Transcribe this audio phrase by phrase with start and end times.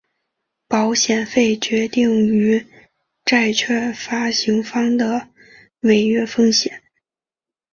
[0.67, 2.65] 保险费决定于
[3.23, 5.29] 债券发行方的
[5.81, 6.81] 违约风险。